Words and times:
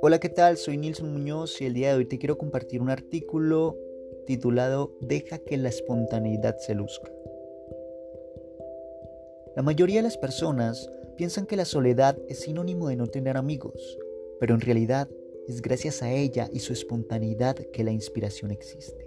Hola, 0.00 0.18
¿qué 0.20 0.28
tal? 0.28 0.56
Soy 0.56 0.78
Nilson 0.78 1.12
Muñoz 1.12 1.60
y 1.60 1.66
el 1.66 1.74
día 1.74 1.90
de 1.90 1.96
hoy 1.96 2.06
te 2.06 2.18
quiero 2.18 2.38
compartir 2.38 2.80
un 2.80 2.88
artículo 2.88 3.76
titulado 4.26 4.96
Deja 5.00 5.38
que 5.38 5.56
la 5.56 5.68
espontaneidad 5.68 6.56
se 6.58 6.74
luzca. 6.74 7.10
La 9.56 9.62
mayoría 9.62 9.96
de 9.96 10.04
las 10.04 10.16
personas 10.16 10.90
piensan 11.16 11.46
que 11.46 11.56
la 11.56 11.64
soledad 11.64 12.16
es 12.28 12.40
sinónimo 12.40 12.88
de 12.88 12.96
no 12.96 13.08
tener 13.08 13.36
amigos, 13.36 13.98
pero 14.40 14.54
en 14.54 14.60
realidad 14.60 15.08
es 15.48 15.60
gracias 15.60 16.02
a 16.02 16.12
ella 16.12 16.48
y 16.52 16.60
su 16.60 16.72
espontaneidad 16.72 17.56
que 17.56 17.84
la 17.84 17.92
inspiración 17.92 18.50
existe. 18.50 19.06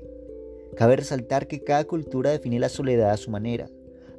Cabe 0.76 0.96
resaltar 0.98 1.48
que 1.48 1.64
cada 1.64 1.86
cultura 1.86 2.32
define 2.32 2.60
la 2.60 2.70
soledad 2.70 3.10
a 3.10 3.18
su 3.18 3.32
manera. 3.32 3.70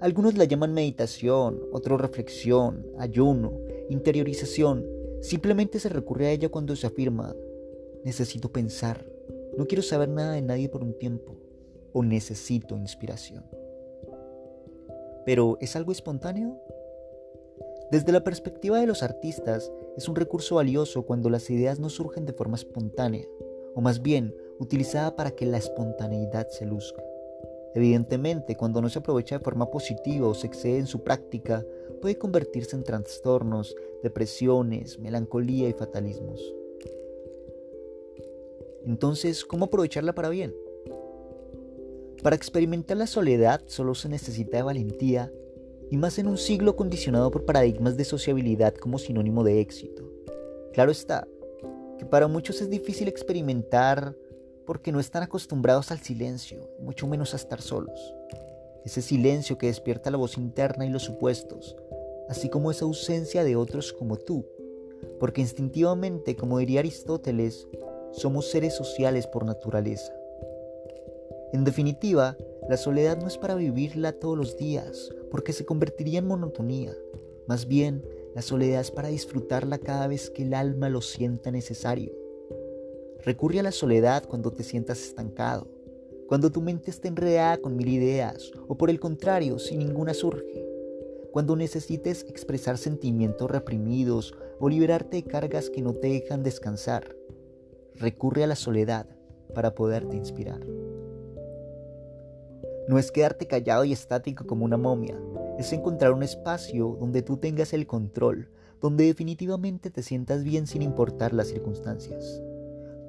Algunos 0.03 0.37
la 0.37 0.45
llaman 0.45 0.75
meditación, 0.75 1.63
otros 1.73 1.99
reflexión, 1.99 2.85
ayuno, 2.99 3.53
interiorización 3.89 4.85
Simplemente 5.23 5.79
se 5.79 5.89
recurre 5.89 6.27
a 6.27 6.33
ella 6.33 6.49
cuando 6.49 6.75
se 6.75 6.89
afirma, 6.89 7.37
necesito 8.05 8.51
pensar, 8.51 9.07
no 9.57 9.69
quiero 9.69 9.83
saber 9.83 10.09
nada 10.09 10.33
de 10.33 10.43
nadie 10.43 10.69
por 10.69 10.83
un 10.83 10.99
tiempo, 10.99 11.37
o 11.93 12.03
necesito 12.03 12.77
inspiración. 12.77 13.45
Pero, 15.25 15.59
¿es 15.61 15.77
algo 15.77 15.93
espontáneo? 15.93 16.61
Desde 17.93 18.11
la 18.11 18.25
perspectiva 18.25 18.81
de 18.81 18.89
los 18.89 19.05
artistas, 19.05 19.71
es 19.97 20.09
un 20.09 20.17
recurso 20.17 20.57
valioso 20.57 21.07
cuando 21.07 21.31
las 21.31 21.49
ideas 21.51 21.79
no 21.79 21.89
surgen 21.89 22.27
de 22.27 22.33
forma 22.33 22.57
espontánea, 22.57 23.25
o 23.77 23.81
más 23.81 24.03
bien 24.03 24.35
utilizada 24.59 25.15
para 25.15 25.31
que 25.31 25.47
la 25.47 25.59
espontaneidad 25.59 26.49
se 26.49 26.67
luzca. 26.67 27.01
Evidentemente, 27.75 28.57
cuando 28.57 28.83
no 28.83 28.89
se 28.89 28.99
aprovecha 28.99 29.39
de 29.39 29.45
forma 29.45 29.71
positiva 29.71 30.29
o 30.29 30.35
se 30.35 30.47
excede 30.47 30.79
en 30.79 30.87
su 30.87 31.03
práctica, 31.03 31.65
puede 32.01 32.19
convertirse 32.19 32.77
en 32.77 32.85
trastornos, 32.85 33.75
depresiones, 34.03 34.99
melancolía 34.99 35.69
y 35.69 35.73
fatalismos. 35.73 36.55
Entonces, 38.85 39.45
¿cómo 39.45 39.67
aprovecharla 39.67 40.15
para 40.15 40.29
bien? 40.29 40.55
Para 42.23 42.37
experimentar 42.37 42.97
la 42.97 43.07
soledad 43.07 43.63
solo 43.67 43.95
se 43.95 44.09
necesita 44.09 44.59
de 44.59 44.63
valentía, 44.65 45.33
y 45.93 45.99
más 45.99 46.19
en 46.19 46.27
un 46.27 46.39
siglo 46.39 46.75
condicionado 46.75 47.31
por 47.31 47.45
paradigmas 47.45 47.99
de 47.99 48.05
sociabilidad 48.05 48.75
como 48.75 48.99
sinónimo 48.99 49.45
de 49.45 49.61
éxito. 49.61 50.11
Claro 50.73 50.91
está, 50.91 51.29
que 51.99 52.07
para 52.07 52.29
muchos 52.29 52.63
es 52.63 52.71
difícil 52.71 53.09
experimentar 53.09 54.17
porque 54.73 54.91
no 54.91 55.01
están 55.01 55.23
acostumbrados 55.23 55.91
al 55.91 56.01
silencio, 56.01 56.67
mucho 56.81 57.07
menos 57.07 57.35
a 57.35 57.37
estar 57.37 57.61
solos. 57.61 58.15
Ese 58.87 59.03
silencio 59.03 59.59
que 59.59 59.67
despierta 59.67 60.11
la 60.11 60.17
voz 60.17 60.39
interna 60.39 60.87
y 60.87 60.89
los 60.89 61.03
supuestos, 61.03 61.77
así 62.31 62.49
como 62.49 62.71
esa 62.71 62.87
ausencia 62.87 63.45
de 63.45 63.55
otros 63.55 63.93
como 63.93 64.17
tú, 64.17 64.47
porque 65.21 65.43
instintivamente, 65.43 66.37
como 66.37 66.57
diría 66.57 66.81
Aristóteles, 66.81 67.69
somos 68.13 68.51
seres 68.51 68.75
sociales 68.75 69.27
por 69.27 69.45
naturaleza. 69.45 70.11
En 71.53 71.65
definitiva, 71.65 72.39
la 72.71 72.79
soledad 72.79 73.21
no 73.21 73.27
es 73.27 73.37
para 73.37 73.57
vivirla 73.57 74.13
todos 74.13 74.39
los 74.39 74.57
días, 74.57 75.13
porque 75.31 75.53
se 75.53 75.67
convertiría 75.67 76.21
en 76.21 76.29
monotonía. 76.29 76.95
Más 77.47 77.69
bien, 77.69 78.03
la 78.35 78.41
soledad 78.41 78.81
es 78.81 78.91
para 78.91 79.09
disfrutarla 79.09 79.77
cada 79.77 80.07
vez 80.07 80.31
que 80.31 80.45
el 80.45 80.55
alma 80.55 80.89
lo 80.89 81.03
sienta 81.03 81.51
necesario. 81.51 82.22
Recurre 83.23 83.61
a 83.61 83.63
la 83.63 83.73
soledad 83.73 84.25
cuando 84.27 84.53
te 84.53 84.63
sientas 84.63 85.01
estancado, 85.03 85.69
cuando 86.29 86.51
tu 86.51 86.61
mente 86.61 86.91
está 86.91 87.09
enredada 87.09 87.59
con 87.59 87.77
mil 87.77 87.89
ideas, 87.89 88.51
o 88.69 88.77
por 88.77 88.91
el 88.91 89.01
contrario, 89.01 89.59
si 89.59 89.77
ninguna 89.77 90.15
surge 90.15 90.73
cuando 91.33 91.57
necesites 91.57 92.27
expresar 92.29 92.77
sentimientos 92.77 93.51
reprimidos 93.51 94.35
o 94.61 94.69
liberarte 94.69 95.17
de 95.17 95.25
cargas 95.25 95.71
que 95.71 95.81
no 95.81 95.95
te 95.95 96.09
dejan 96.09 96.43
descansar. 96.43 97.17
Recurre 97.95 98.45
a 98.45 98.47
la 98.47 98.55
soledad 98.55 99.07
para 99.55 99.75
poderte 99.75 100.15
inspirar. 100.15 100.61
No 102.87 102.99
es 102.99 103.11
quedarte 103.11 103.47
callado 103.47 103.85
y 103.85 103.93
estático 103.93 104.47
como 104.47 104.65
una 104.65 104.77
momia, 104.77 105.19
es 105.59 105.73
encontrar 105.73 106.13
un 106.13 106.23
espacio 106.23 106.97
donde 107.01 107.23
tú 107.23 107.39
tengas 107.39 107.73
el 107.73 107.87
control, 107.87 108.51
donde 108.81 109.07
definitivamente 109.07 109.91
te 109.91 110.03
sientas 110.03 110.45
bien 110.45 110.67
sin 110.67 110.83
importar 110.83 111.33
las 111.33 111.49
circunstancias. 111.49 112.43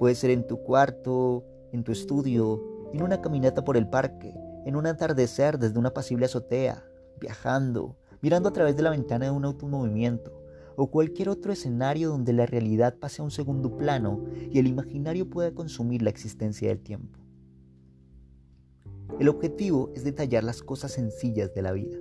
Puede 0.04 0.16
ser 0.16 0.32
en 0.32 0.46
tu 0.46 0.58
cuarto, 0.58 1.46
en 1.72 1.86
tu 1.86 1.94
estudio, 1.94 2.62
en 2.92 3.04
una 3.04 3.22
caminata 3.22 3.64
por 3.64 3.78
el 3.78 3.88
parque, 3.88 4.36
en 4.66 4.76
un 4.76 4.86
atardecer 4.86 5.58
desde 5.58 5.80
una 5.80 5.94
pasible 5.94 6.26
azotea, 6.26 6.84
viajando, 7.22 7.96
mirando 8.22 8.50
a 8.50 8.52
través 8.52 8.76
de 8.76 8.84
la 8.84 8.90
ventana 8.90 9.28
de 9.28 9.32
un 9.32 9.46
automovimiento 9.46 10.44
o 10.76 10.92
cualquier 10.92 11.30
otro 11.30 11.54
escenario 11.54 12.10
donde 12.10 12.34
la 12.34 12.46
realidad 12.46 12.98
pase 13.00 13.22
a 13.22 13.24
un 13.24 13.32
segundo 13.32 13.78
plano 13.78 14.26
y 14.52 14.60
el 14.60 14.68
imaginario 14.68 15.30
pueda 15.30 15.54
consumir 15.54 16.02
la 16.02 16.10
existencia 16.10 16.68
del 16.68 16.82
tiempo. 16.82 17.20
El 19.22 19.30
objetivo 19.30 19.90
es 19.96 20.04
detallar 20.04 20.44
las 20.44 20.64
cosas 20.64 20.92
sencillas 20.92 21.54
de 21.54 21.62
la 21.62 21.72
vida, 21.72 21.98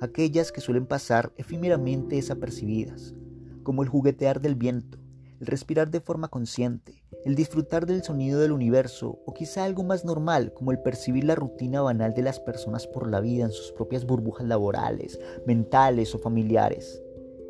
aquellas 0.00 0.52
que 0.52 0.60
suelen 0.60 0.86
pasar 0.86 1.32
efímeramente 1.36 2.14
desapercibidas, 2.14 3.16
como 3.64 3.82
el 3.82 3.88
juguetear 3.88 4.40
del 4.40 4.54
viento, 4.54 4.98
el 5.40 5.46
respirar 5.46 5.90
de 5.90 6.00
forma 6.00 6.28
consciente, 6.28 7.02
el 7.24 7.34
disfrutar 7.34 7.86
del 7.86 8.02
sonido 8.02 8.40
del 8.40 8.52
universo 8.52 9.20
o 9.26 9.34
quizá 9.34 9.64
algo 9.64 9.82
más 9.82 10.04
normal 10.04 10.52
como 10.54 10.72
el 10.72 10.80
percibir 10.80 11.24
la 11.24 11.34
rutina 11.34 11.82
banal 11.82 12.14
de 12.14 12.22
las 12.22 12.40
personas 12.40 12.86
por 12.86 13.10
la 13.10 13.20
vida 13.20 13.44
en 13.44 13.50
sus 13.50 13.72
propias 13.72 14.06
burbujas 14.06 14.46
laborales, 14.46 15.18
mentales 15.46 16.14
o 16.14 16.18
familiares. 16.18 17.02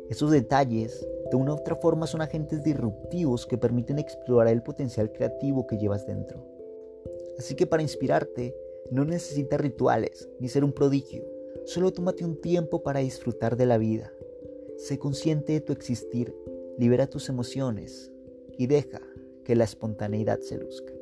Esos 0.09 0.31
detalles, 0.31 1.05
de 1.29 1.37
una 1.37 1.53
u 1.53 1.57
otra 1.57 1.75
forma, 1.75 2.07
son 2.07 2.21
agentes 2.21 2.63
disruptivos 2.63 3.45
que 3.45 3.57
permiten 3.57 3.99
explorar 3.99 4.53
el 4.53 4.63
potencial 4.63 5.11
creativo 5.11 5.67
que 5.67 5.77
llevas 5.77 6.05
dentro. 6.05 6.45
Así 7.37 7.55
que 7.55 7.67
para 7.67 7.83
inspirarte, 7.83 8.55
no 8.89 9.03
necesitas 9.03 9.59
rituales 9.59 10.29
ni 10.39 10.47
ser 10.47 10.63
un 10.63 10.71
prodigio, 10.71 11.23
solo 11.65 11.91
tómate 11.91 12.23
un 12.23 12.39
tiempo 12.39 12.83
para 12.83 13.01
disfrutar 13.01 13.57
de 13.57 13.65
la 13.65 13.77
vida. 13.77 14.11
Sé 14.77 14.97
consciente 14.97 15.53
de 15.53 15.61
tu 15.61 15.73
existir 15.73 16.33
libera 16.77 17.07
tus 17.07 17.29
emociones 17.29 18.11
y 18.57 18.67
deja 18.67 19.01
que 19.43 19.55
la 19.55 19.63
espontaneidad 19.63 20.39
se 20.39 20.57
luzca. 20.57 20.96